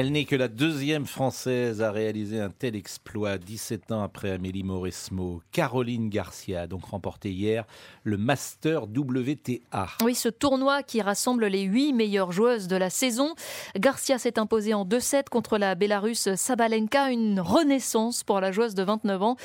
Elle 0.00 0.12
n'est 0.12 0.24
que 0.24 0.34
la 0.34 0.48
deuxième 0.48 1.04
française 1.04 1.82
à 1.82 1.92
réaliser 1.92 2.40
un 2.40 2.48
tel 2.48 2.74
exploit 2.74 3.36
17 3.36 3.92
ans 3.92 4.02
après 4.02 4.30
Amélie 4.30 4.62
Mauresmo. 4.62 5.42
Caroline 5.52 6.08
Garcia 6.08 6.62
a 6.62 6.66
donc 6.66 6.86
remporté 6.86 7.30
hier 7.30 7.66
le 8.02 8.16
Master 8.16 8.84
WTA. 8.84 9.88
Oui, 10.02 10.14
ce 10.14 10.30
tournoi 10.30 10.82
qui 10.82 11.02
rassemble 11.02 11.44
les 11.48 11.64
huit 11.64 11.92
meilleures 11.92 12.32
joueuses 12.32 12.66
de 12.66 12.76
la 12.76 12.88
saison. 12.88 13.34
Garcia 13.76 14.16
s'est 14.16 14.38
imposée 14.38 14.72
en 14.72 14.86
2-7 14.86 15.24
contre 15.28 15.58
la 15.58 15.74
Bélarusse 15.74 16.34
Sabalenka, 16.34 17.10
une 17.10 17.38
renaissance 17.38 18.24
pour 18.24 18.40
la 18.40 18.52
joueuse 18.52 18.74
de 18.74 18.82
29 18.82 19.22
ans 19.22 19.36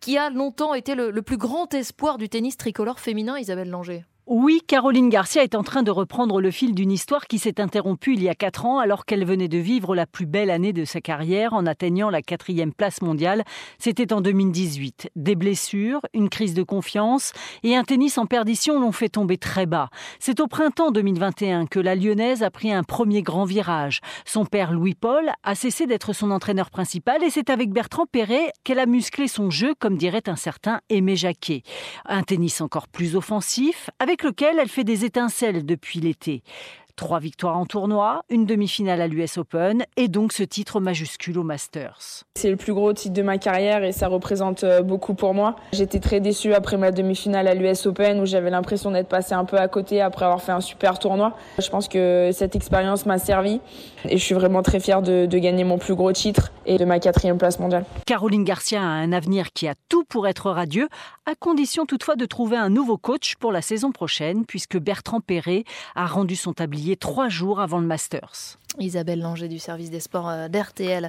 qui 0.00 0.18
a 0.18 0.30
longtemps 0.30 0.74
été 0.74 0.96
le, 0.96 1.12
le 1.12 1.22
plus 1.22 1.36
grand 1.36 1.72
espoir 1.74 2.18
du 2.18 2.28
tennis 2.28 2.56
tricolore 2.56 2.98
féminin, 2.98 3.38
Isabelle 3.38 3.70
Langer. 3.70 4.02
Oui, 4.28 4.60
Caroline 4.64 5.08
Garcia 5.08 5.42
est 5.42 5.56
en 5.56 5.64
train 5.64 5.82
de 5.82 5.90
reprendre 5.90 6.40
le 6.40 6.52
fil 6.52 6.76
d'une 6.76 6.92
histoire 6.92 7.26
qui 7.26 7.40
s'est 7.40 7.60
interrompue 7.60 8.14
il 8.14 8.22
y 8.22 8.28
a 8.28 8.36
quatre 8.36 8.66
ans 8.66 8.78
alors 8.78 9.04
qu'elle 9.04 9.24
venait 9.24 9.48
de 9.48 9.58
vivre 9.58 9.96
la 9.96 10.06
plus 10.06 10.26
belle 10.26 10.50
année 10.50 10.72
de 10.72 10.84
sa 10.84 11.00
carrière 11.00 11.54
en 11.54 11.66
atteignant 11.66 12.08
la 12.08 12.22
quatrième 12.22 12.72
place 12.72 13.02
mondiale. 13.02 13.42
C'était 13.80 14.12
en 14.12 14.20
2018. 14.20 15.10
Des 15.16 15.34
blessures, 15.34 16.02
une 16.14 16.28
crise 16.28 16.54
de 16.54 16.62
confiance 16.62 17.32
et 17.64 17.74
un 17.74 17.82
tennis 17.82 18.16
en 18.16 18.26
perdition 18.26 18.78
l'ont 18.80 18.92
fait 18.92 19.08
tomber 19.08 19.38
très 19.38 19.66
bas. 19.66 19.88
C'est 20.20 20.38
au 20.38 20.46
printemps 20.46 20.92
2021 20.92 21.66
que 21.66 21.80
la 21.80 21.96
Lyonnaise 21.96 22.44
a 22.44 22.50
pris 22.52 22.72
un 22.72 22.84
premier 22.84 23.22
grand 23.22 23.44
virage. 23.44 23.98
Son 24.24 24.44
père 24.44 24.70
Louis-Paul 24.70 25.32
a 25.42 25.54
cessé 25.56 25.88
d'être 25.88 26.12
son 26.12 26.30
entraîneur 26.30 26.70
principal 26.70 27.24
et 27.24 27.30
c'est 27.30 27.50
avec 27.50 27.70
Bertrand 27.70 28.06
Perret 28.06 28.52
qu'elle 28.62 28.78
a 28.78 28.86
musclé 28.86 29.26
son 29.26 29.50
jeu 29.50 29.74
comme 29.80 29.96
dirait 29.96 30.28
un 30.28 30.36
certain 30.36 30.80
Aimé 30.90 31.16
Jacquet. 31.16 31.64
Un 32.06 32.22
tennis 32.22 32.60
encore 32.60 32.86
plus 32.86 33.16
offensif 33.16 33.90
avec 33.98 34.11
avec 34.12 34.24
lequel 34.24 34.58
elle 34.58 34.68
fait 34.68 34.84
des 34.84 35.06
étincelles 35.06 35.64
depuis 35.64 35.98
l'été. 35.98 36.42
Trois 36.96 37.20
victoires 37.20 37.56
en 37.56 37.64
tournoi, 37.64 38.22
une 38.28 38.44
demi-finale 38.44 39.00
à 39.00 39.06
l'US 39.06 39.38
Open 39.38 39.84
et 39.96 40.08
donc 40.08 40.32
ce 40.32 40.42
titre 40.42 40.78
majuscule 40.78 41.38
au 41.38 41.42
Masters. 41.42 42.24
C'est 42.36 42.50
le 42.50 42.56
plus 42.56 42.74
gros 42.74 42.92
titre 42.92 43.14
de 43.14 43.22
ma 43.22 43.38
carrière 43.38 43.82
et 43.82 43.92
ça 43.92 44.08
représente 44.08 44.62
euh, 44.62 44.82
beaucoup 44.82 45.14
pour 45.14 45.32
moi. 45.32 45.56
J'étais 45.72 46.00
très 46.00 46.20
déçue 46.20 46.52
après 46.52 46.76
ma 46.76 46.90
demi-finale 46.90 47.48
à 47.48 47.54
l'US 47.54 47.86
Open 47.86 48.20
où 48.20 48.26
j'avais 48.26 48.50
l'impression 48.50 48.90
d'être 48.90 49.08
passée 49.08 49.32
un 49.32 49.46
peu 49.46 49.56
à 49.56 49.68
côté 49.68 50.02
après 50.02 50.26
avoir 50.26 50.42
fait 50.42 50.52
un 50.52 50.60
super 50.60 50.98
tournoi. 50.98 51.34
Je 51.58 51.68
pense 51.70 51.88
que 51.88 52.30
cette 52.32 52.54
expérience 52.56 53.06
m'a 53.06 53.18
servi 53.18 53.60
et 54.04 54.18
je 54.18 54.22
suis 54.22 54.34
vraiment 54.34 54.62
très 54.62 54.78
fière 54.78 55.00
de, 55.00 55.24
de 55.24 55.38
gagner 55.38 55.64
mon 55.64 55.78
plus 55.78 55.94
gros 55.94 56.12
titre 56.12 56.52
et 56.66 56.76
de 56.76 56.84
ma 56.84 57.00
quatrième 57.00 57.38
place 57.38 57.58
mondiale. 57.58 57.84
Caroline 58.06 58.44
Garcia 58.44 58.82
a 58.82 58.84
un 58.84 59.12
avenir 59.12 59.52
qui 59.52 59.66
a 59.66 59.74
tout 59.88 60.04
pour 60.04 60.28
être 60.28 60.50
radieux, 60.50 60.88
à 61.24 61.34
condition 61.34 61.86
toutefois 61.86 62.16
de 62.16 62.26
trouver 62.26 62.58
un 62.58 62.68
nouveau 62.68 62.98
coach 62.98 63.36
pour 63.36 63.50
la 63.50 63.62
saison 63.62 63.92
prochaine 63.92 64.44
puisque 64.44 64.78
Bertrand 64.78 65.20
Perret 65.20 65.64
a 65.94 66.06
rendu 66.06 66.36
son 66.36 66.52
tablier 66.52 66.81
trois 66.98 67.28
jours 67.28 67.60
avant 67.60 67.80
le 67.80 67.86
Masters. 67.86 68.58
Isabelle 68.78 69.20
Langer 69.20 69.48
du 69.48 69.58
service 69.58 69.90
des 69.90 70.00
sports 70.00 70.28
euh, 70.28 70.48
d'RTL. 70.48 71.00